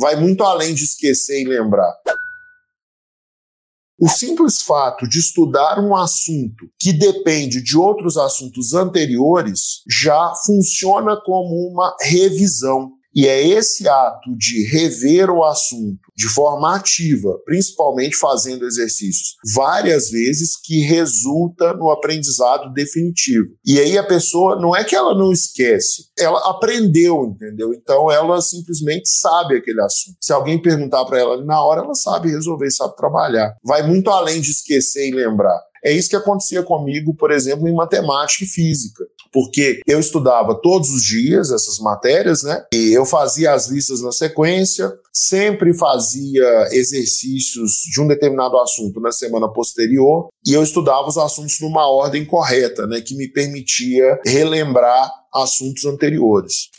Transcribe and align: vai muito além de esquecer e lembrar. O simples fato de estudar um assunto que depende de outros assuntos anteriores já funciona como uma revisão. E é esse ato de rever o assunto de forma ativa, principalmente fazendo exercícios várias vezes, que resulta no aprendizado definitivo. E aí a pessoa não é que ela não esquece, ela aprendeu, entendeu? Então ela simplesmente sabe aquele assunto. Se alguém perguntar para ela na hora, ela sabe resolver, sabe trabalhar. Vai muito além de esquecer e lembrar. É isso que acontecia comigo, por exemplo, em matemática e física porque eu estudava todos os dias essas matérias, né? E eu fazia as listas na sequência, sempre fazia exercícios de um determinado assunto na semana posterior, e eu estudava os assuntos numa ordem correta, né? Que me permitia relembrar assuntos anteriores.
vai 0.00 0.16
muito 0.16 0.42
além 0.42 0.74
de 0.74 0.84
esquecer 0.84 1.42
e 1.42 1.46
lembrar. 1.46 1.94
O 4.02 4.08
simples 4.08 4.62
fato 4.62 5.06
de 5.06 5.18
estudar 5.18 5.78
um 5.78 5.94
assunto 5.94 6.64
que 6.80 6.90
depende 6.90 7.62
de 7.62 7.76
outros 7.76 8.16
assuntos 8.16 8.72
anteriores 8.72 9.82
já 9.86 10.32
funciona 10.46 11.20
como 11.20 11.70
uma 11.70 11.94
revisão. 12.00 12.92
E 13.14 13.26
é 13.26 13.46
esse 13.46 13.88
ato 13.88 14.36
de 14.36 14.66
rever 14.68 15.30
o 15.30 15.44
assunto 15.44 16.00
de 16.16 16.28
forma 16.28 16.76
ativa, 16.76 17.38
principalmente 17.44 18.16
fazendo 18.16 18.66
exercícios 18.66 19.36
várias 19.54 20.10
vezes, 20.10 20.56
que 20.56 20.80
resulta 20.82 21.72
no 21.74 21.90
aprendizado 21.90 22.72
definitivo. 22.72 23.48
E 23.64 23.80
aí 23.80 23.98
a 23.98 24.06
pessoa 24.06 24.60
não 24.60 24.76
é 24.76 24.84
que 24.84 24.94
ela 24.94 25.14
não 25.14 25.32
esquece, 25.32 26.04
ela 26.18 26.38
aprendeu, 26.50 27.24
entendeu? 27.24 27.72
Então 27.74 28.10
ela 28.10 28.40
simplesmente 28.40 29.08
sabe 29.08 29.56
aquele 29.56 29.80
assunto. 29.82 30.16
Se 30.20 30.32
alguém 30.32 30.60
perguntar 30.60 31.04
para 31.04 31.18
ela 31.18 31.44
na 31.44 31.64
hora, 31.64 31.82
ela 31.82 31.94
sabe 31.94 32.30
resolver, 32.30 32.70
sabe 32.70 32.96
trabalhar. 32.96 33.56
Vai 33.64 33.82
muito 33.86 34.10
além 34.10 34.40
de 34.40 34.50
esquecer 34.50 35.08
e 35.08 35.14
lembrar. 35.14 35.58
É 35.82 35.90
isso 35.90 36.10
que 36.10 36.16
acontecia 36.16 36.62
comigo, 36.62 37.14
por 37.14 37.30
exemplo, 37.30 37.66
em 37.66 37.74
matemática 37.74 38.44
e 38.44 38.46
física 38.46 39.04
porque 39.32 39.80
eu 39.86 40.00
estudava 40.00 40.54
todos 40.54 40.90
os 40.90 41.02
dias 41.02 41.50
essas 41.50 41.78
matérias, 41.78 42.42
né? 42.42 42.64
E 42.72 42.92
eu 42.92 43.04
fazia 43.04 43.52
as 43.52 43.68
listas 43.68 44.02
na 44.02 44.12
sequência, 44.12 44.92
sempre 45.12 45.72
fazia 45.74 46.68
exercícios 46.72 47.72
de 47.92 48.00
um 48.00 48.06
determinado 48.06 48.58
assunto 48.58 49.00
na 49.00 49.12
semana 49.12 49.48
posterior, 49.52 50.28
e 50.46 50.52
eu 50.52 50.62
estudava 50.62 51.08
os 51.08 51.18
assuntos 51.18 51.60
numa 51.60 51.88
ordem 51.88 52.24
correta, 52.24 52.86
né? 52.86 53.00
Que 53.00 53.14
me 53.14 53.28
permitia 53.28 54.18
relembrar 54.24 55.10
assuntos 55.32 55.84
anteriores. 55.84 56.70